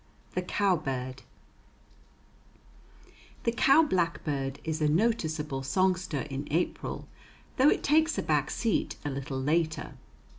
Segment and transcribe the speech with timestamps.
[0.33, 1.21] THE COWBIRD
[3.43, 7.07] The cow blackbird is a noticeable songster in April,
[7.57, 9.93] though it takes a back seat a little later.